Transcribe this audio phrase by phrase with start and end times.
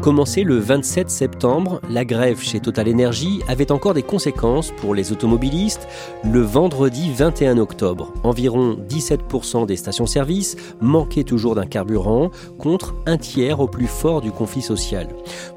[0.00, 5.12] Commencée le 27 septembre, la grève chez Total Energy avait encore des conséquences pour les
[5.12, 5.86] automobilistes.
[6.24, 13.60] Le vendredi 21 octobre, environ 17% des stations-service manquaient toujours d'un carburant, contre un tiers
[13.60, 15.06] au plus fort du conflit social.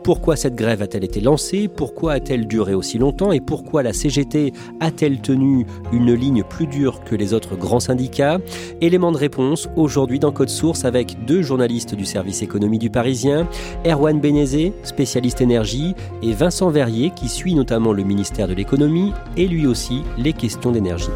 [0.03, 1.69] Pourquoi cette grève a-t-elle été lancée?
[1.69, 3.31] Pourquoi a-t-elle duré aussi longtemps?
[3.31, 8.39] Et pourquoi la CGT a-t-elle tenu une ligne plus dure que les autres grands syndicats?
[8.81, 13.47] Élément de réponse aujourd'hui dans Code Source avec deux journalistes du service économie du Parisien,
[13.87, 14.19] Erwan
[14.83, 20.03] spécialiste énergie, et Vincent Verrier, qui suit notamment le ministère de l'économie et lui aussi
[20.17, 21.09] les questions d'énergie.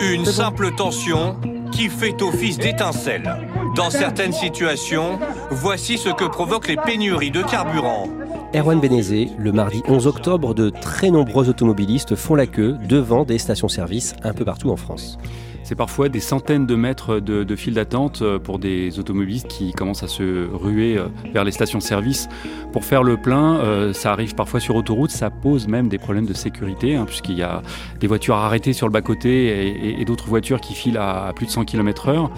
[0.00, 1.36] Une simple tension
[1.72, 3.59] qui fait office d'étincelle.
[3.76, 5.18] Dans certaines situations,
[5.50, 8.08] voici ce que provoquent les pénuries de carburant.
[8.54, 13.38] Erwan Benezé, le mardi 11 octobre, de très nombreux automobilistes font la queue devant des
[13.38, 15.18] stations-service un peu partout en France.
[15.62, 20.02] C'est parfois des centaines de mètres de, files d'attente euh, pour des automobilistes qui commencent
[20.02, 22.28] à se ruer euh, vers les stations-service
[22.72, 23.56] pour faire le plein.
[23.58, 27.36] Euh, ça arrive parfois sur autoroute, ça pose même des problèmes de sécurité, hein, puisqu'il
[27.36, 27.62] y a
[28.00, 31.66] des voitures arrêtées sur le bas-côté et, d'autres voitures qui filent à, plus de 100
[31.66, 32.30] km/h.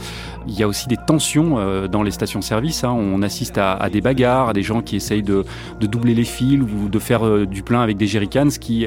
[0.46, 2.84] Il y a aussi des tensions dans les stations-service.
[2.84, 2.90] Hein.
[2.90, 5.44] On assiste à, des bagarres, à des gens qui essayent de,
[5.80, 8.86] de doubler les fils ou de faire du plein avec des jerrycans, ce qui,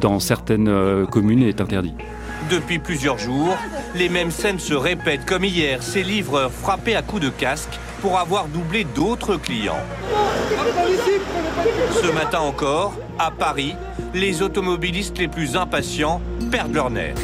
[0.00, 1.94] dans certaines communes, est interdit.
[2.50, 3.56] Depuis plusieurs jours,
[3.94, 8.18] les mêmes scènes se répètent comme hier, ces livreurs frappés à coups de casque pour
[8.18, 9.82] avoir doublé d'autres clients.
[12.02, 13.74] Ce matin encore, à Paris,
[14.12, 17.16] les automobilistes les plus impatients perdent leur nerfs.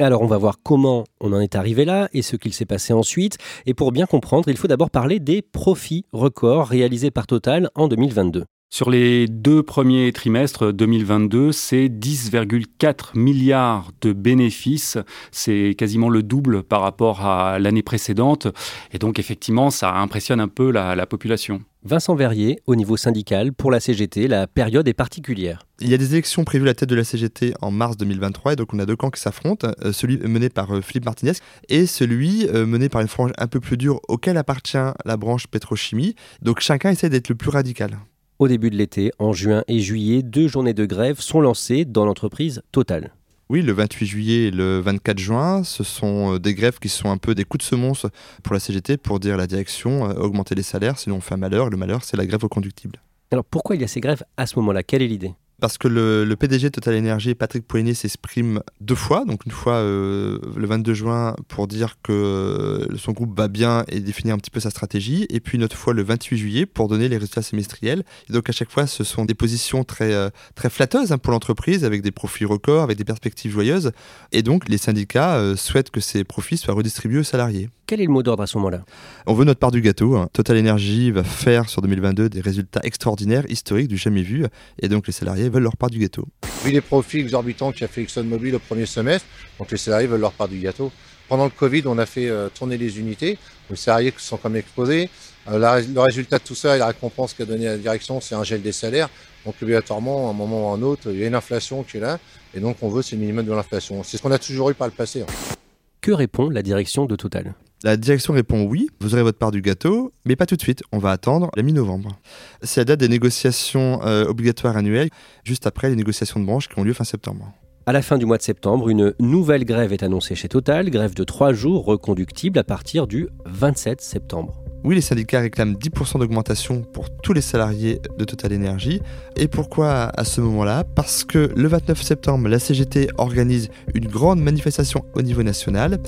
[0.00, 2.92] Alors on va voir comment on en est arrivé là et ce qu'il s'est passé
[2.92, 3.38] ensuite.
[3.66, 7.88] Et pour bien comprendre, il faut d'abord parler des profits records réalisés par Total en
[7.88, 8.44] 2022.
[8.70, 14.98] Sur les deux premiers trimestres 2022, c'est 10,4 milliards de bénéfices.
[15.32, 18.46] C'est quasiment le double par rapport à l'année précédente.
[18.92, 21.62] Et donc, effectivement, ça impressionne un peu la, la, population.
[21.82, 25.66] Vincent Verrier, au niveau syndical, pour la CGT, la période est particulière.
[25.80, 28.52] Il y a des élections prévues à la tête de la CGT en mars 2023,
[28.52, 31.32] et donc on a deux camps qui s'affrontent, euh, celui mené par euh, Philippe Martinez
[31.68, 35.46] et celui euh, mené par une frange un peu plus dure auquel appartient la branche
[35.46, 36.14] pétrochimie.
[36.42, 37.98] Donc chacun essaie d'être le plus radical.
[38.38, 42.04] Au début de l'été, en juin et juillet, deux journées de grève sont lancées dans
[42.04, 43.12] l'entreprise Total.
[43.48, 47.16] Oui, le 28 juillet et le 24 juin, ce sont des grèves qui sont un
[47.16, 48.06] peu des coups de semonce
[48.44, 51.38] pour la CGT pour dire à la direction augmenter les salaires, sinon on fait un
[51.38, 51.68] malheur.
[51.68, 53.00] Le malheur, c'est la grève au conductible.
[53.32, 54.84] Alors pourquoi il y a ces grèves à ce moment-là?
[54.84, 55.34] Quelle est l'idée?
[55.60, 59.24] Parce que le, le, PDG Total Energy, Patrick Pouyanné, s'exprime deux fois.
[59.24, 64.00] Donc une fois euh, le 22 juin pour dire que son groupe va bien et
[64.00, 65.26] définir un petit peu sa stratégie.
[65.30, 68.04] Et puis une autre fois le 28 juillet pour donner les résultats semestriels.
[68.28, 71.32] Et donc à chaque fois, ce sont des positions très, euh, très flatteuses hein, pour
[71.32, 73.92] l'entreprise, avec des profits records, avec des perspectives joyeuses.
[74.32, 77.68] Et donc les syndicats euh, souhaitent que ces profits soient redistribués aux salariés.
[77.88, 78.84] Quel est le mot d'ordre à ce moment-là?
[79.26, 80.14] On veut notre part du gâteau.
[80.14, 80.28] Hein.
[80.34, 84.44] Total Energy va faire sur 2022 des résultats extraordinaires, historiques, du jamais vu.
[84.82, 86.28] Et donc les salariés veulent leur part du gâteau.
[86.66, 89.26] Vu les profits exorbitants qu'a fait ExxonMobil au premier semestre,
[89.58, 90.92] donc les salariés veulent leur part du gâteau.
[91.30, 93.38] Pendant le Covid, on a fait euh, tourner les unités.
[93.70, 95.08] Les salariés sont comme exposés.
[95.50, 98.34] Euh, la, le résultat de tout ça et la récompense qu'a donné la direction, c'est
[98.34, 99.08] un gel des salaires.
[99.46, 101.96] Donc obligatoirement, à un moment ou à un autre, il y a une inflation qui
[101.96, 102.18] est là.
[102.52, 104.02] Et donc on veut, c'est le minimum de l'inflation.
[104.04, 105.22] C'est ce qu'on a toujours eu par le passé.
[105.22, 105.56] Hein.
[106.02, 107.54] Que répond la direction de Total?
[107.84, 110.82] La direction répond oui, vous aurez votre part du gâteau, mais pas tout de suite,
[110.90, 112.18] on va attendre la mi-novembre.
[112.62, 115.10] C'est la date des négociations euh, obligatoires annuelles,
[115.44, 117.52] juste après les négociations de branche qui ont lieu fin septembre.
[117.86, 121.14] À la fin du mois de septembre, une nouvelle grève est annoncée chez Total, grève
[121.14, 124.67] de trois jours reconductible à partir du 27 septembre.
[124.88, 129.02] Oui, les syndicats réclament 10% d'augmentation pour tous les salariés de Total Energy.
[129.36, 130.82] Et pourquoi à ce moment-là?
[130.94, 135.98] Parce que le 29 septembre, la CGT organise une grande manifestation au niveau national.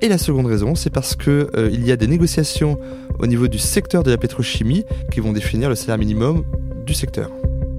[0.00, 2.78] Et la seconde raison, c'est parce qu'il euh, y a des négociations
[3.18, 6.42] au niveau du secteur de la pétrochimie qui vont définir le salaire minimum
[6.86, 7.30] du secteur.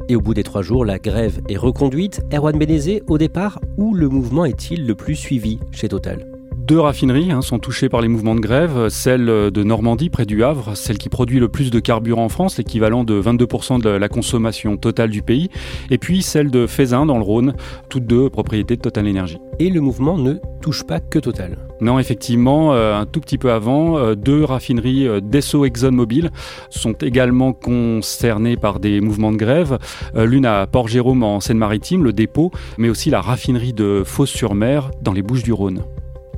[0.07, 2.21] Et au bout des trois jours, la grève est reconduite.
[2.31, 6.32] Erwan Benezé, au départ, où le mouvement est-il le plus suivi chez Total?
[6.63, 10.44] Deux raffineries hein, sont touchées par les mouvements de grève, celle de Normandie près du
[10.44, 14.07] Havre, celle qui produit le plus de carburant en France, l'équivalent de 22% de la
[14.07, 15.50] consommation totale du pays,
[15.92, 17.54] et puis celle de Fézin dans le Rhône,
[17.89, 19.39] toutes deux propriétés de Total Énergie.
[19.60, 23.51] Et le mouvement ne touche pas que Total Non, effectivement, euh, un tout petit peu
[23.51, 26.31] avant, euh, deux raffineries euh, d'Esso ExxonMobil
[26.69, 29.77] sont également concernées par des mouvements de grève.
[30.15, 35.21] L'une à Port-Jérôme en Seine-Maritime, le dépôt, mais aussi la raffinerie de Fos-sur-Mer dans les
[35.21, 35.83] Bouches-du-Rhône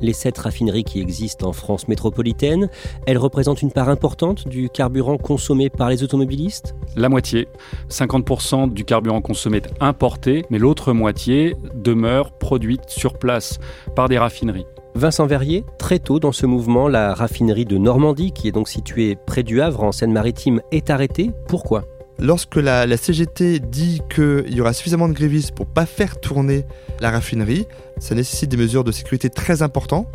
[0.01, 2.69] les sept raffineries qui existent en France métropolitaine,
[3.05, 6.75] elles représentent une part importante du carburant consommé par les automobilistes?
[6.95, 7.47] La moitié.
[7.89, 13.59] 50% du carburant consommé est importé, mais l'autre moitié demeure produite sur place
[13.95, 14.65] par des raffineries.
[14.95, 19.17] Vincent Verrier, très tôt dans ce mouvement, la raffinerie de Normandie, qui est donc située
[19.25, 21.31] près du Havre en Seine-Maritime, est arrêtée.
[21.49, 21.83] Pourquoi?
[22.17, 26.63] Lorsque la, CGT dit qu'il y aura suffisamment de grévistes pour pas faire tourner
[27.01, 27.67] la raffinerie,
[27.99, 30.07] ça nécessite des mesures de sécurité très importantes.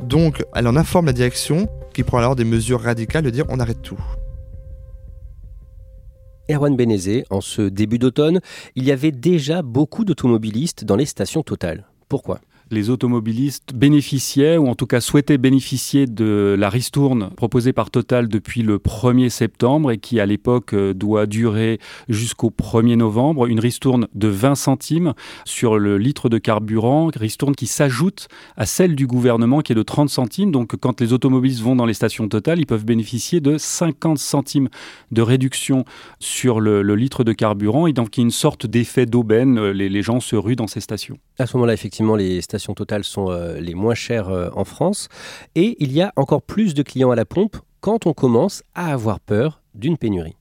[0.00, 3.60] Donc, elle en informe la direction qui prend alors des mesures radicales de dire on
[3.60, 4.00] arrête tout.
[6.50, 8.40] Erwan Benezé, en ce début d'automne,
[8.74, 11.86] il y avait déjà beaucoup d'automobilistes dans les stations totales.
[12.08, 12.40] Pourquoi?
[12.70, 18.28] Les automobilistes bénéficiaient, ou en tout cas souhaitaient bénéficier de la ristourne proposée par Total
[18.28, 21.78] depuis le 1er septembre et qui à l'époque euh, doit durer
[22.08, 23.46] jusqu'au 1er novembre.
[23.46, 28.94] Une ristourne de 20 centimes sur le litre de carburant, ristourne qui s'ajoute à celle
[28.94, 30.52] du gouvernement qui est de 30 centimes.
[30.52, 34.68] Donc quand les automobilistes vont dans les stations Total, ils peuvent bénéficier de 50 centimes
[35.12, 35.84] de réduction
[36.18, 37.86] sur le, litre de carburant.
[37.86, 39.70] Et donc il y a une sorte d'effet d'aubaine.
[39.70, 41.18] Les, les gens se ruent dans ces stations.
[41.38, 45.08] À ce moment-là, effectivement, les stations totales sont euh, les moins chères euh, en France.
[45.54, 48.92] Et il y a encore plus de clients à la pompe quand on commence à
[48.92, 50.36] avoir peur d'une pénurie.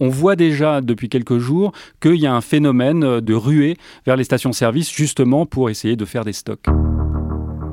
[0.00, 3.76] On voit déjà depuis quelques jours qu'il y a un phénomène euh, de ruée
[4.06, 6.66] vers les stations-service justement pour essayer de faire des stocks.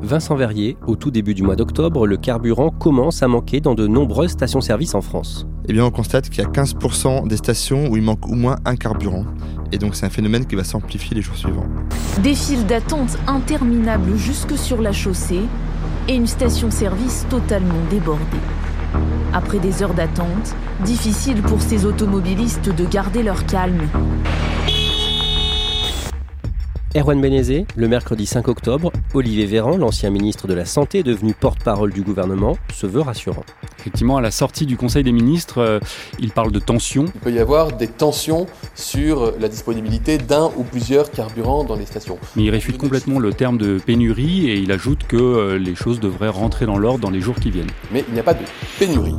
[0.01, 3.87] Vincent Verrier, au tout début du mois d'octobre, le carburant commence à manquer dans de
[3.87, 5.47] nombreuses stations-service en France.
[5.67, 8.57] Eh bien, on constate qu'il y a 15% des stations où il manque au moins
[8.65, 9.25] un carburant.
[9.71, 11.65] Et donc, c'est un phénomène qui va s'amplifier les jours suivants.
[12.21, 15.41] Des files d'attente interminables jusque sur la chaussée
[16.07, 18.23] et une station-service totalement débordée.
[19.33, 23.87] Après des heures d'attente, difficile pour ces automobilistes de garder leur calme.
[26.95, 31.91] Erwan Benezé, le mercredi 5 octobre, Olivier Véran, l'ancien ministre de la Santé, devenu porte-parole
[31.91, 33.43] du gouvernement, se veut rassurant.
[33.79, 35.79] Effectivement, à la sortie du Conseil des ministres, euh,
[36.19, 37.03] il parle de tensions.
[37.13, 41.85] Il peut y avoir des tensions sur la disponibilité d'un ou plusieurs carburants dans les
[41.85, 42.17] stations.
[42.37, 45.99] Mais il réfute complètement le terme de pénurie et il ajoute que euh, les choses
[45.99, 47.71] devraient rentrer dans l'ordre dans les jours qui viennent.
[47.91, 48.45] Mais il n'y a pas de
[48.79, 49.15] pénurie.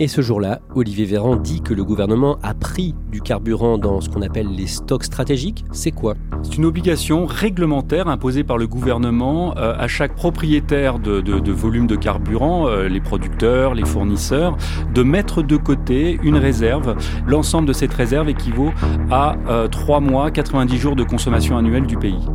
[0.00, 4.08] Et ce jour-là, Olivier Véran dit que le gouvernement a pris du carburant dans ce
[4.08, 5.64] qu'on appelle les stocks stratégiques.
[5.70, 6.14] C'est quoi?
[6.42, 11.96] C'est une obligation réglementaire imposée par le gouvernement euh, à chaque propriétaire de, volume de
[11.96, 14.56] carburant, euh, les producteurs, les fournisseurs,
[14.94, 16.96] de mettre de côté une réserve.
[17.26, 18.72] L'ensemble de cette réserve équivaut
[19.10, 19.36] à
[19.70, 22.26] 3 euh, mois, 90 jours de consommation annuelle du pays.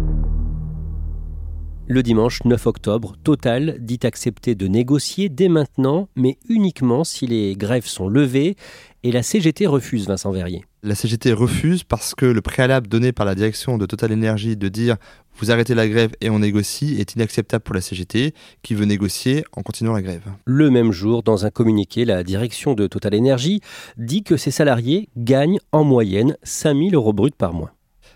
[1.89, 7.56] Le dimanche 9 octobre, Total dit accepter de négocier dès maintenant, mais uniquement si les
[7.56, 8.58] grèves sont levées,
[9.03, 10.65] et la CGT refuse, Vincent Verrier.
[10.84, 14.67] La CGT refuse parce que le préalable donné par la direction de Total Energy de
[14.67, 14.98] dire
[15.38, 19.46] vous arrêtez la grève et on négocie est inacceptable pour la CGT qui veut négocier
[19.53, 20.24] en continuant la grève.
[20.44, 23.62] Le même jour, dans un communiqué, la direction de Total Energy
[23.96, 27.72] dit que ses salariés gagnent en moyenne 5000 euros bruts par mois.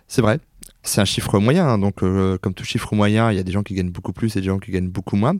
[0.07, 0.39] C'est vrai,
[0.83, 3.51] c'est un chiffre moyen, hein, donc euh, comme tout chiffre moyen, il y a des
[3.51, 5.33] gens qui gagnent beaucoup plus et des gens qui gagnent beaucoup moins.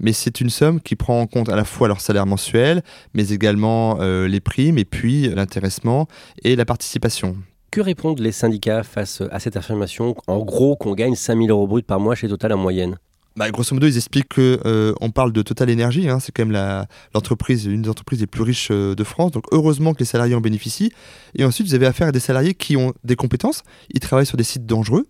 [0.00, 2.82] Mais c'est une somme qui prend en compte à la fois leur salaire mensuel,
[3.14, 6.08] mais également euh, les primes et puis l'intéressement
[6.42, 7.36] et la participation.
[7.70, 11.82] Que répondent les syndicats face à cette affirmation, en gros, qu'on gagne 5000 euros bruts
[11.82, 12.96] par mois chez Total en moyenne
[13.38, 16.86] bah, grosso modo, ils expliquent qu'on euh, parle de Total Energy, hein, c'est quand même
[17.14, 19.30] l'entreprise, une des entreprises les plus riches euh, de France.
[19.30, 20.90] Donc heureusement que les salariés en bénéficient.
[21.36, 23.62] Et ensuite, vous avez affaire à des salariés qui ont des compétences.
[23.94, 25.06] Ils travaillent sur des sites dangereux.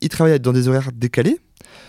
[0.00, 1.38] Ils travaillent dans des horaires décalés.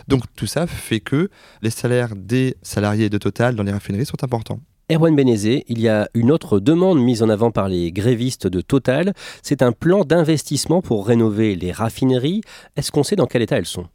[0.07, 1.29] Donc tout ça fait que
[1.63, 4.59] les salaires des salariés de Total dans les raffineries sont importants.
[4.91, 8.61] Erwan Benezé, il y a une autre demande mise en avant par les grévistes de
[8.61, 9.13] Total.
[9.41, 12.41] C'est un plan d'investissement pour rénover les raffineries.
[12.75, 13.87] Est-ce qu'on sait dans quel état elles sont?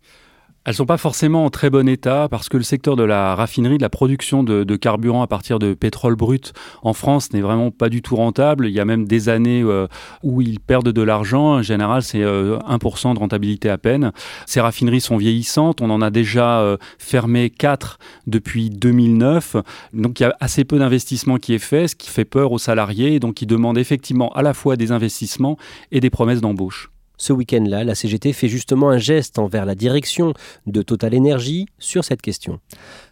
[0.69, 3.79] Elles sont pas forcément en très bon état parce que le secteur de la raffinerie,
[3.79, 7.89] de la production de, carburant à partir de pétrole brut en France n'est vraiment pas
[7.89, 8.67] du tout rentable.
[8.67, 9.87] Il y a même des années euh,
[10.23, 11.55] où ils perdent de l'argent.
[11.55, 14.13] En général, c'est 1% euh, de rentabilité à peine.
[14.45, 15.81] Ces raffineries sont vieillissantes.
[15.81, 19.57] On en a déjà euh, fermé 4 depuis 2009.
[19.95, 22.59] Donc il y a assez peu d'investissement qui est fait, ce qui fait peur aux
[22.59, 23.21] salariés.
[23.21, 25.57] Donc ils demandent effectivement à la fois des investissements
[25.93, 26.91] et des promesses d'embauche.
[27.19, 30.35] Ce week-end-là, la CGT fait justement un geste envers la direction
[30.67, 32.61] de Total Energy sur cette question.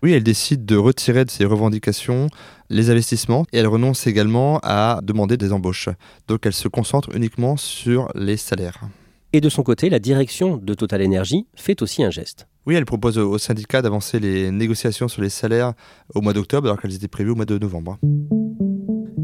[0.03, 2.29] Oui, elle décide de retirer de ses revendications
[2.71, 5.89] les investissements et elle renonce également à demander des embauches.
[6.29, 8.81] Donc elle se concentre uniquement sur les salaires.
[9.33, 12.47] Et de son côté, la direction de Total Energy fait aussi un geste.
[12.65, 15.75] Oui, elle propose aux syndicats d'avancer les négociations sur les salaires
[16.15, 17.99] au mois d'octobre alors qu'elles étaient prévues au mois de novembre.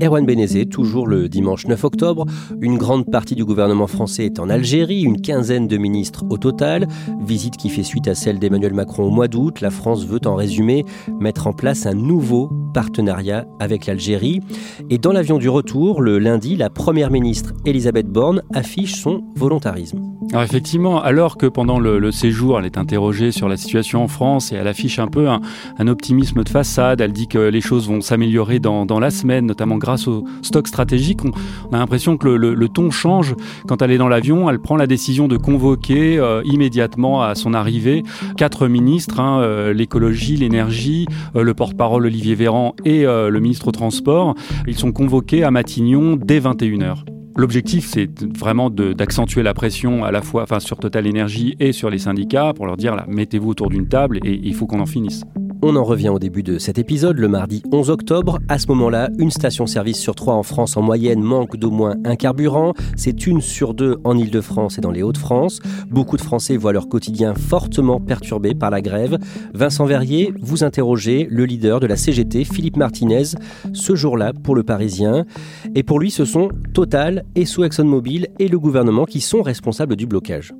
[0.00, 2.24] Erwan Benezé, toujours le dimanche 9 octobre.
[2.60, 6.88] Une grande partie du gouvernement français est en Algérie, une quinzaine de ministres au total.
[7.20, 9.60] Visite qui fait suite à celle d'Emmanuel Macron au mois d'août.
[9.60, 10.84] La France veut en résumé
[11.20, 14.40] mettre en place un nouveau partenariat avec l'Algérie.
[14.88, 20.00] Et dans l'avion du retour, le lundi, la première ministre Elisabeth Borne affiche son volontarisme.
[20.30, 24.52] Alors effectivement, alors que pendant le, séjour, elle est interrogée sur la situation en France
[24.52, 25.40] et elle affiche un peu un,
[25.88, 30.06] optimisme de façade, elle dit que les choses vont s'améliorer dans, la semaine, notamment grâce
[30.06, 33.34] au stock stratégique, on, a l'impression que le, ton change.
[33.66, 37.52] Quand elle est dans l'avion, elle prend la décision de convoquer euh, immédiatement à son
[37.52, 38.02] arrivée
[38.36, 43.72] quatre ministres, hein, euh, l'écologie, l'énergie, euh, le porte-parole Olivier Véran et le ministre au
[43.72, 44.34] transport.
[44.66, 47.21] Ils sont convoqués à Matignon dès 21h.
[47.36, 51.88] L'objectif, c'est vraiment d'accentuer la pression à la fois enfin, sur Total Énergie et sur
[51.88, 55.24] les syndicats pour leur dire mettez-vous autour d'une table et il faut qu'on en finisse.
[55.64, 58.40] On en revient au début de cet épisode, le mardi 11 octobre.
[58.48, 62.16] À ce moment-là, une station-service sur trois en France en moyenne manque d'au moins un
[62.16, 62.74] carburant.
[62.96, 65.60] C'est une sur deux en Ile-de-France et dans les Hauts-de-France.
[65.88, 69.18] Beaucoup de Français voient leur quotidien fortement perturbé par la grève.
[69.54, 73.36] Vincent Verrier, vous interrogez le leader de la CGT, Philippe Martinez,
[73.72, 75.26] ce jour-là pour le Parisien.
[75.76, 79.94] Et pour lui, ce sont Total, et sous ExxonMobil et le gouvernement qui sont responsables
[79.94, 80.52] du blocage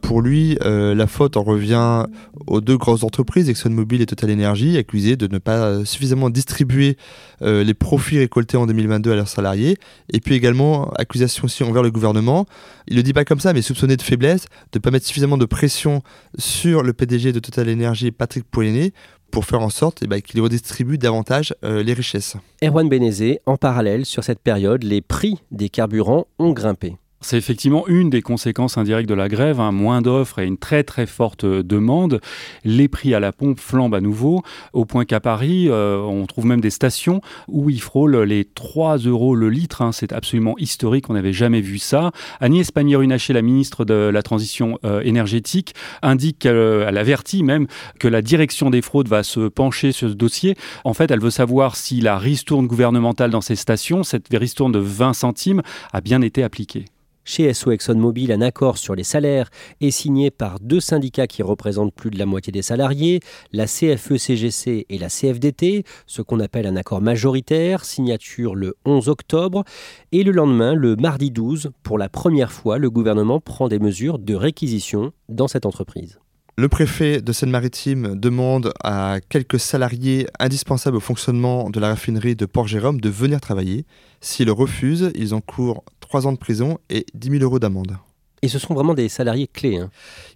[0.00, 2.06] pour lui, euh, la faute en revient
[2.46, 6.96] aux deux grosses entreprises, ExxonMobil et Total Energy, accusées de ne pas suffisamment distribuer
[7.42, 9.76] euh, les profits récoltés en 2022 à leurs salariés.
[10.12, 12.46] Et puis également, accusation aussi envers le gouvernement.
[12.88, 15.06] Il ne le dit pas comme ça, mais soupçonné de faiblesse, de ne pas mettre
[15.06, 16.02] suffisamment de pression
[16.38, 18.92] sur le PDG de Total Energy, Patrick Pouyanné,
[19.30, 22.36] pour faire en sorte eh ben, qu'il redistribue davantage euh, les richesses.
[22.62, 26.96] Erwan Benezé, en parallèle, sur cette période, les prix des carburants ont grimpé.
[27.22, 29.72] C'est effectivement une des conséquences indirectes de la grève, hein.
[29.72, 32.22] moins d'offres et une très très forte euh, demande.
[32.64, 36.46] Les prix à la pompe flambent à nouveau, au point qu'à Paris, euh, on trouve
[36.46, 39.82] même des stations où ils frôlent les 3 euros le litre.
[39.82, 39.92] Hein.
[39.92, 42.10] C'est absolument historique, on n'avait jamais vu ça.
[42.40, 47.66] Agnès Pannier-Runacher, la ministre de la Transition euh, énergétique, indique qu'elle avertit même
[47.98, 50.56] que la direction des fraudes va se pencher sur ce dossier.
[50.84, 54.78] En fait, elle veut savoir si la ristourne gouvernementale dans ces stations, cette ristourne de
[54.78, 55.60] 20 centimes,
[55.92, 56.86] a bien été appliquée.
[57.32, 61.94] Chez SO ExxonMobil, un accord sur les salaires est signé par deux syndicats qui représentent
[61.94, 63.20] plus de la moitié des salariés,
[63.52, 69.62] la CFE-CGC et la CFDT, ce qu'on appelle un accord majoritaire, signature le 11 octobre.
[70.10, 74.18] Et le lendemain, le mardi 12, pour la première fois, le gouvernement prend des mesures
[74.18, 76.18] de réquisition dans cette entreprise.
[76.58, 82.44] Le préfet de Seine-Maritime demande à quelques salariés indispensables au fonctionnement de la raffinerie de
[82.44, 83.86] Port-Jérôme de venir travailler.
[84.20, 87.96] S'ils refusent, ils encourent 3 ans de prison et 10 000 euros d'amende.
[88.42, 89.76] Et ce sont vraiment des salariés clés.
[89.76, 89.90] Hein.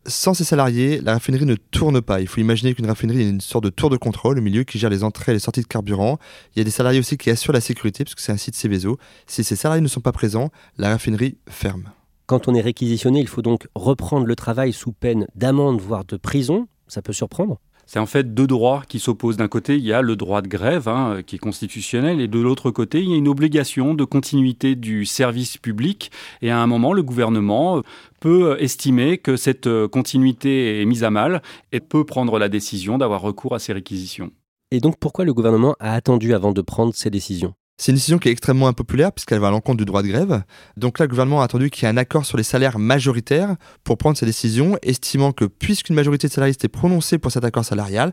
[0.06, 2.20] Sans ces salariés, la raffinerie ne tourne pas.
[2.20, 4.78] Il faut imaginer qu'une raffinerie est une sorte de tour de contrôle au milieu qui
[4.78, 6.20] gère les entrées et les sorties de carburant.
[6.54, 8.54] Il y a des salariés aussi qui assurent la sécurité parce que c'est un site
[8.54, 8.98] Céveso.
[9.26, 11.90] Si ces salariés ne sont pas présents, la raffinerie ferme.
[12.26, 16.16] Quand on est réquisitionné, il faut donc reprendre le travail sous peine d'amende, voire de
[16.16, 16.68] prison.
[16.86, 19.36] Ça peut surprendre c'est en fait deux droits qui s'opposent.
[19.36, 22.38] D'un côté, il y a le droit de grève, hein, qui est constitutionnel, et de
[22.38, 26.10] l'autre côté, il y a une obligation de continuité du service public.
[26.42, 27.82] Et à un moment, le gouvernement
[28.20, 33.20] peut estimer que cette continuité est mise à mal et peut prendre la décision d'avoir
[33.20, 34.30] recours à ces réquisitions.
[34.70, 37.54] Et donc, pourquoi le gouvernement a attendu avant de prendre ces décisions?
[37.76, 40.42] C'est une décision qui est extrêmement impopulaire puisqu'elle va à l'encontre du droit de grève.
[40.76, 43.56] Donc là, le gouvernement a attendu qu'il y ait un accord sur les salaires majoritaires
[43.82, 47.64] pour prendre ces décisions, estimant que puisqu'une majorité de salariés s'était prononcée pour cet accord
[47.64, 48.12] salarial,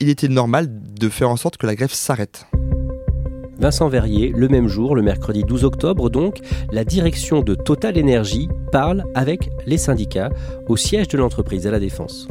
[0.00, 2.46] il était normal de faire en sorte que la grève s'arrête.
[3.58, 6.38] Vincent Verrier, le même jour, le mercredi 12 octobre donc,
[6.70, 10.30] la direction de Total Energy parle avec les syndicats
[10.68, 12.28] au siège de l'entreprise à la Défense.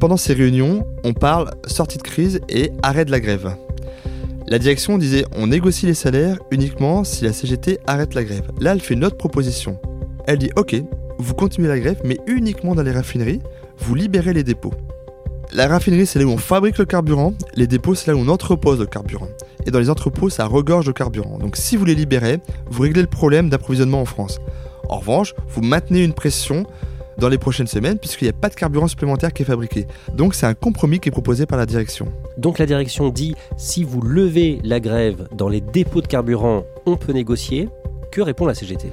[0.00, 3.56] Pendant ces réunions, on parle sortie de crise et arrêt de la grève.
[4.54, 8.52] La direction disait on négocie les salaires uniquement si la CGT arrête la grève.
[8.60, 9.80] Là, elle fait une autre proposition.
[10.28, 10.76] Elle dit ok,
[11.18, 13.40] vous continuez la grève, mais uniquement dans les raffineries,
[13.78, 14.72] vous libérez les dépôts.
[15.50, 18.28] La raffinerie, c'est là où on fabrique le carburant, les dépôts, c'est là où on
[18.28, 19.26] entrepose le carburant.
[19.66, 21.36] Et dans les entrepôts, ça regorge de carburant.
[21.38, 22.38] Donc si vous les libérez,
[22.70, 24.38] vous réglez le problème d'approvisionnement en France.
[24.88, 26.64] En revanche, vous maintenez une pression
[27.18, 29.86] dans les prochaines semaines puisqu'il n'y a pas de carburant supplémentaire qui est fabriqué.
[30.14, 32.08] Donc c'est un compromis qui est proposé par la direction.
[32.38, 36.96] Donc la direction dit si vous levez la grève dans les dépôts de carburant, on
[36.96, 37.68] peut négocier.
[38.10, 38.92] Que répond la CGT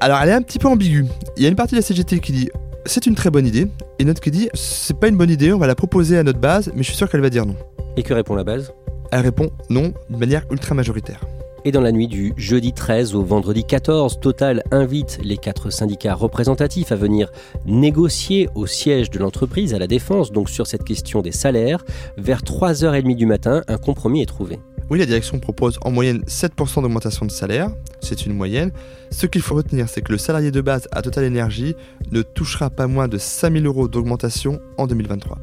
[0.00, 1.06] Alors elle est un petit peu ambiguë.
[1.36, 2.48] Il y a une partie de la CGT qui dit
[2.86, 5.52] c'est une très bonne idée et une autre qui dit c'est pas une bonne idée,
[5.52, 7.56] on va la proposer à notre base, mais je suis sûr qu'elle va dire non.
[7.96, 8.72] Et que répond la base?
[9.12, 11.20] Elle répond non de manière ultra majoritaire.
[11.64, 16.14] Et dans la nuit du jeudi 13 au vendredi 14, Total invite les quatre syndicats
[16.14, 17.30] représentatifs à venir
[17.66, 21.84] négocier au siège de l'entreprise à la Défense, donc sur cette question des salaires.
[22.16, 24.58] Vers 3h30 du matin, un compromis est trouvé.
[24.88, 28.72] Oui, la direction propose en moyenne 7% d'augmentation de salaire, c'est une moyenne.
[29.10, 31.76] Ce qu'il faut retenir, c'est que le salarié de base à Total Energy
[32.10, 35.38] ne touchera pas moins de 5000 euros d'augmentation en 2023.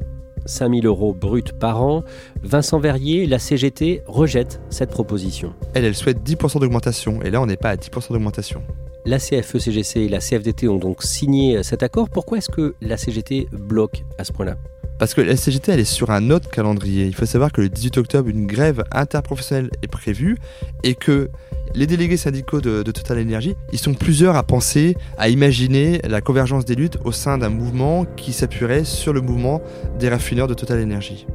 [0.48, 2.04] 5 000 euros bruts par an.
[2.42, 5.54] Vincent Verrier, la CGT, rejette cette proposition.
[5.74, 8.64] Elle, elle souhaite 10% d'augmentation, et là on n'est pas à 10% d'augmentation.
[9.06, 12.10] La CFE-CGC et la CFDT ont donc signé cet accord.
[12.10, 14.58] Pourquoi est-ce que la CGT bloque à ce point-là?
[15.00, 17.06] Parce que la CGT, elle est sur un autre calendrier.
[17.06, 20.38] Il faut savoir que le 18 octobre, une grève interprofessionnelle est prévue
[20.84, 21.30] et que
[21.76, 26.66] les délégués syndicaux de, Total Energy, ils sont plusieurs à penser, à imaginer la convergence
[26.66, 29.62] des luttes au sein d'un mouvement qui s'appuierait sur le mouvement
[30.00, 31.28] des raffineurs de Total Energy.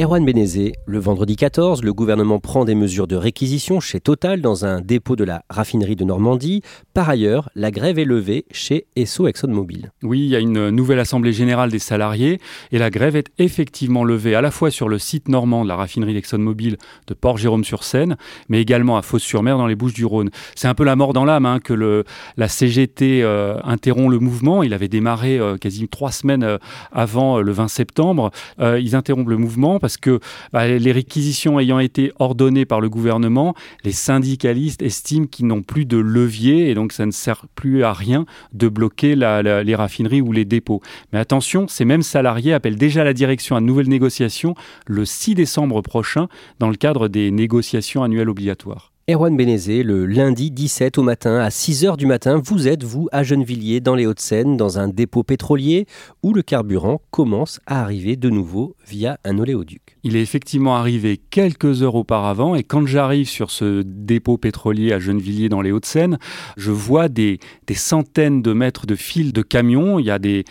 [0.00, 4.64] Erwan Benezé, le vendredi 14, le gouvernement prend des mesures de réquisition chez Total dans
[4.64, 6.62] un dépôt de la raffinerie de Normandie.
[6.94, 9.90] Par ailleurs, la grève est levée chez Esso ExxonMobil.
[10.04, 12.40] Oui, il y a une nouvelle assemblée générale des salariés
[12.70, 15.74] et la grève est effectivement levée à la fois sur le site normand de la
[15.74, 16.76] raffinerie d'ExxonMobil
[17.08, 18.16] de Port-Jérôme-sur-Seine,
[18.48, 20.30] mais également à Fos-sur-Mer dans les Bouches-du-Rhône.
[20.54, 22.04] C'est un peu la mort dans l'âme hein, que
[22.36, 24.62] la CGT euh, interrompt le mouvement.
[24.62, 26.58] Il avait démarré euh, quasiment trois semaines euh,
[26.92, 28.30] avant le 20 septembre.
[28.60, 30.20] ils interrompent le mouvement parce que
[30.52, 35.84] bah, les réquisitions ayant été ordonnées par le gouvernement, les syndicalistes estiment qu'ils n'ont plus
[35.84, 40.32] de levier et donc ça ne sert plus à rien de bloquer les raffineries ou
[40.32, 40.80] les dépôts.
[41.12, 44.54] Mais attention, ces mêmes salariés appellent déjà la direction à nouvelles négociations
[44.86, 48.92] le 6 décembre prochain dans le cadre des négociations annuelles obligatoires.
[49.10, 53.08] Erwan Bénézé, le lundi 17 au matin, à 6 h du matin, vous êtes, vous,
[53.10, 55.86] à Gennevilliers, dans les Hauts-de-Seine, dans un dépôt pétrolier
[56.22, 59.97] où le carburant commence à arriver de nouveau via un oléoduc.
[60.08, 64.98] Il est effectivement arrivé quelques heures auparavant et quand j'arrive sur ce dépôt pétrolier à
[64.98, 66.16] Gennevilliers dans les Hauts-de-Seine,
[66.56, 67.38] je vois des,
[67.74, 69.98] centaines de mètres de fils de camions.
[69.98, 70.44] Il y a des,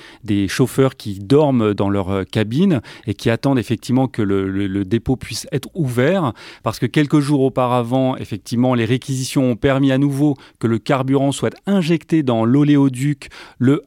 [0.48, 5.48] chauffeurs qui dorment dans leur euh, cabine et qui attendent effectivement que le, dépôt puisse
[5.52, 10.68] être ouvert parce que quelques jours auparavant, effectivement, les réquisitions ont permis à nouveau que
[10.68, 13.82] le carburant soit injecté dans l'oléoduc Le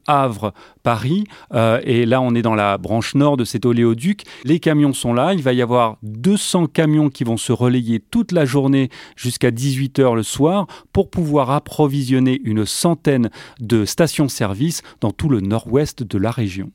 [0.81, 1.25] Havre-Paris.
[1.53, 4.23] Euh, et là, on est dans la branche nord de cet oléoduc.
[4.45, 5.35] Les camions sont là.
[5.35, 10.15] Il va y avoir 200 camions qui vont se relayer toute la journée jusqu'à 18h
[10.15, 16.31] le soir pour pouvoir approvisionner une centaine de stations-service dans tout le nord-ouest de la
[16.31, 16.71] région.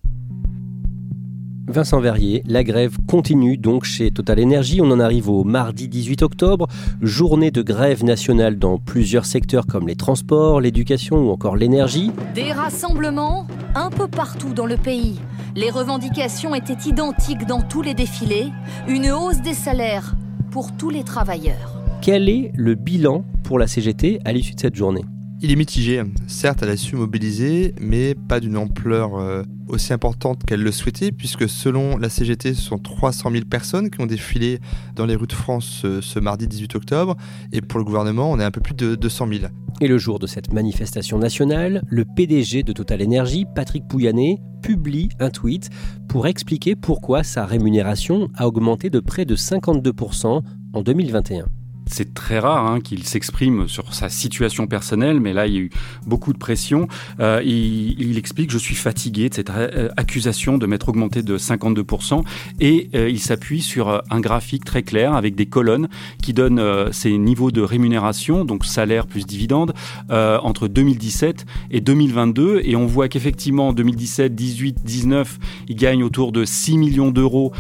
[1.68, 4.82] Vincent Verrier, la grève continue donc chez Total Energy.
[4.82, 6.68] On en arrive au mardi 18 octobre,
[7.02, 12.12] journée de grève nationale dans plusieurs secteurs comme les transports, l'éducation ou encore l'énergie.
[12.36, 15.20] Des rassemblements un peu partout dans le pays.
[15.56, 18.52] Les revendications étaient identiques dans tous les défilés,
[18.88, 20.16] une hausse des salaires
[20.52, 21.82] pour tous les travailleurs.
[22.02, 25.04] Quel est le bilan pour la CGT à l'issue de cette journée?
[25.46, 26.02] Il est mitigé.
[26.26, 31.12] Certes, elle a su mobiliser, mais pas d'une ampleur euh, aussi importante qu'elle le souhaitait,
[31.12, 34.60] puisque selon la CGT, ce sont 300 000 personnes qui ont défilé
[34.96, 37.16] dans les rues de France ce, mardi 18 octobre,
[37.52, 39.42] et pour le gouvernement, on est un peu plus de 200 000.
[39.82, 45.10] Et le jour de cette manifestation nationale, le PDG de Total Energy, Patrick Pouyanné, publie
[45.20, 45.70] un tweet
[46.08, 50.42] pour expliquer pourquoi sa rémunération a augmenté de près de 52%
[50.74, 51.46] en 2021
[51.88, 55.62] c'est très rare hein, qu'il s'exprime sur sa situation personnelle, mais là, il y a
[55.62, 55.70] eu
[56.06, 56.88] beaucoup de pression.
[57.20, 62.24] Euh, il, explique Je suis fatigué de cette euh, accusation de m'être augmenté de 52%.
[62.60, 65.88] Et euh, il s'appuie sur un graphique très clair avec des colonnes
[66.22, 69.74] qui donnent ses niveaux de rémunération, donc salaire plus dividende,
[70.10, 72.62] entre 2017 et 2022.
[72.64, 77.52] Et on voit qu'effectivement, en 2017, 18, 19, il gagne autour de 6 millions d'euros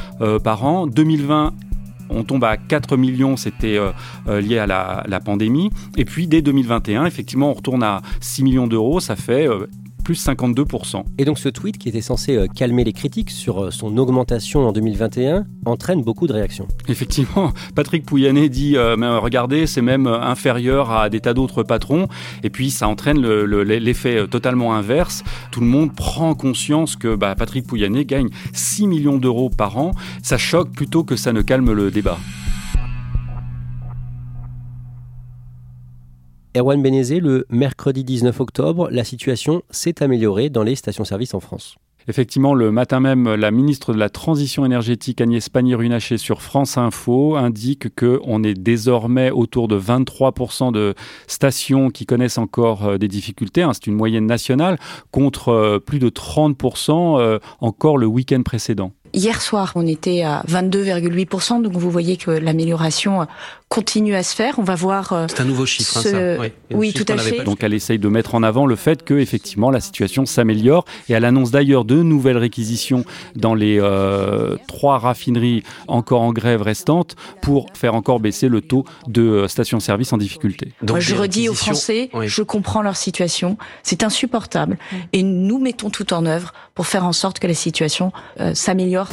[0.44, 0.88] par an.
[0.88, 1.54] 2020
[2.10, 3.92] on tombe à 4 millions, c'était euh,
[4.28, 5.70] euh, lié à la, pandémie.
[5.98, 9.68] Et puis dès 2021, effectivement, on retourne à 6 millions d'euros, ça fait euh,
[10.06, 11.04] plus 52%.
[11.18, 14.68] Et donc ce tweet qui était censé euh, calmer les critiques sur euh, son augmentation
[14.68, 16.68] en 2021 entraîne beaucoup de réactions.
[16.88, 22.08] Effectivement, Patrick Pouyanné dit euh, regardez, c'est même inférieur à des tas d'autres patrons.
[22.44, 25.24] Et puis ça entraîne l'effet totalement inverse.
[25.52, 29.92] Tout le monde prend conscience que bah, Patrick Pouyanné gagne 6 millions d'euros par an.
[30.22, 32.20] Ça choque plutôt que ça ne calme le débat.
[36.56, 41.76] Erwan Benezé, le mercredi 19 octobre, la situation s'est améliorée dans les stations-service en France.
[42.08, 47.36] Effectivement, le matin même, la ministre de la Transition énergétique Agnès Pannier-Runacher sur France Info
[47.36, 50.94] indique qu'on est désormais autour de 23% de
[51.28, 53.64] stations qui connaissent encore euh, des difficultés.
[53.64, 54.78] Hein, c'est une moyenne nationale
[55.12, 58.92] contre euh, plus de 30% euh, encore le week-end précédent.
[59.14, 63.26] Hier soir, on était à 22,8%, donc vous voyez que l'amélioration
[63.70, 64.60] continue à se faire.
[64.60, 65.12] On va voir.
[65.12, 66.48] Euh, C'est un nouveau chiffre, hein, ça.
[66.72, 67.44] Oui, tout à fait.
[67.44, 71.14] Donc elle essaye de mettre en avant le fait que effectivement la situation s'améliore et
[71.14, 73.04] elle annonce d'ailleurs de nouvelles réquisitions
[73.36, 78.86] dans les euh, trois raffineries encore en grève restantes pour faire encore baisser le taux
[79.08, 80.72] de euh, stations-service en difficulté.
[80.82, 84.78] Donc, Moi, je redis aux Français, je comprends leur situation, c'est insupportable
[85.12, 88.12] et nous mettons tout en œuvre pour faire en sorte que la situation
[88.54, 89.05] s'améliore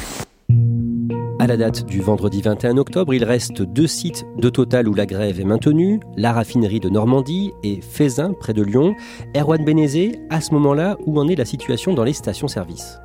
[1.42, 5.06] à la date du vendredi 21 octobre, il reste deux sites de Total où la
[5.06, 8.94] grève est maintenue, la raffinerie de Normandie et Fézin, près de Lyon.
[9.36, 13.00] Erwan Benezé, à ce moment-là, où en est la situation dans les stations-service?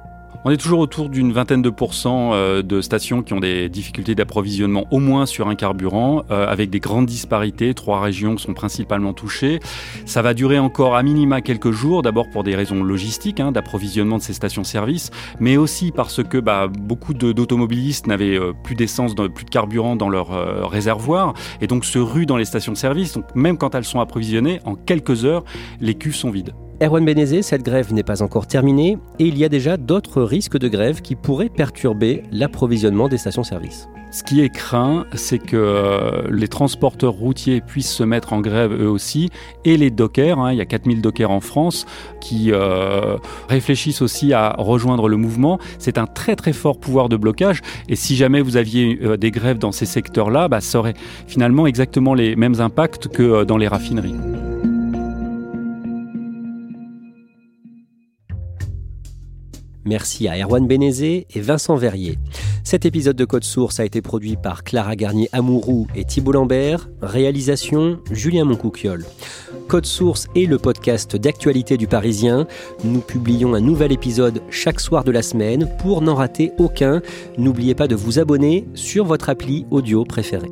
[0.46, 4.16] On est toujours autour d'une vingtaine de pourcents euh, de stations qui ont des difficultés
[4.16, 7.74] d'approvisionnement, au moins sur un carburant, euh, avec des grandes disparités.
[7.74, 9.60] Trois régions sont principalement touchées.
[10.06, 14.18] Ça va durer encore à minima quelques jours, d'abord pour des raisons logistiques, hein, d'approvisionnement
[14.18, 19.46] de ces stations-service, mais aussi parce que bah, beaucoup d'automobilistes n'avaient euh, plus d'essence, plus
[19.46, 20.28] de carburant dans leur
[20.70, 23.14] réservoir, et donc se ruent dans les stations-service.
[23.14, 25.44] Donc même quand elles sont approvisionnées, en quelques heures,
[25.82, 26.54] les cuves sont vides.
[26.80, 30.60] Erwan Benezé, cette grève n'est pas encore terminée et il y a déjà d'autres risques
[30.60, 33.88] de grève qui pourraient perturber l'approvisionnement des stations-service.
[34.12, 38.72] Ce qui est craint, c'est que euh, les transporteurs routiers puissent se mettre en grève
[38.72, 39.30] eux aussi,
[39.66, 41.88] et les dockers, hein, il y a 4000 dockers en France,
[42.22, 43.18] qui euh,
[43.50, 45.60] réfléchissent aussi à rejoindre le mouvement.
[45.80, 49.32] C'est un très très fort pouvoir de blocage, et si jamais vous aviez euh, des
[49.32, 53.68] grèves dans ces secteurs-là, bah, ça aurait finalement exactement les mêmes impacts que dans les
[53.68, 54.16] raffineries.
[59.88, 62.20] Merci à Erwan Benezé et Vincent Verrier.
[62.66, 66.90] Cet épisode de Code Source a été produit par Clara Garnier-Amouroux et Thibault Lambert.
[67.02, 69.06] Réalisation Julien Moncouquiole.
[69.70, 72.48] Code Source est le podcast d'actualité du Parisien.
[72.84, 75.70] Nous publions un nouvel épisode chaque soir de la semaine.
[75.80, 77.02] Pour n'en rater aucun,
[77.38, 80.52] n'oubliez pas de vous abonner sur votre appli audio préférée.